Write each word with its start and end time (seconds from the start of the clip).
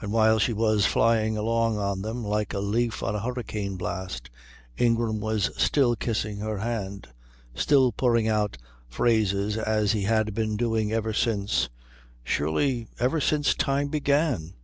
And 0.00 0.10
while 0.10 0.40
she 0.40 0.52
was 0.52 0.86
flying 0.86 1.36
along 1.36 1.78
on 1.78 2.02
them 2.02 2.24
like 2.24 2.52
a 2.52 2.58
leaf 2.58 3.00
on 3.00 3.14
a 3.14 3.20
hurricane 3.20 3.76
blast, 3.76 4.28
Ingram 4.76 5.20
was 5.20 5.50
still 5.56 5.94
kissing 5.94 6.38
her 6.38 6.58
hand, 6.58 7.06
still 7.54 7.92
pouring 7.92 8.26
out 8.26 8.58
phrases 8.88 9.56
as 9.56 9.92
he 9.92 10.02
had 10.02 10.34
been 10.34 10.56
doing 10.56 10.90
ever 10.90 11.12
since 11.12 11.68
surely 12.24 12.88
ever 12.98 13.20
since 13.20 13.54
Time 13.54 13.86
began? 13.86 14.54